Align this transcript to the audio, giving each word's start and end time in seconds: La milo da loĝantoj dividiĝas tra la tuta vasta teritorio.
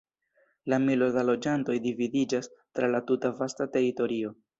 La 0.73 0.77
milo 0.85 1.09
da 1.17 1.23
loĝantoj 1.29 1.75
dividiĝas 1.83 2.49
tra 2.79 2.89
la 2.95 3.03
tuta 3.11 3.33
vasta 3.43 3.69
teritorio. 3.77 4.33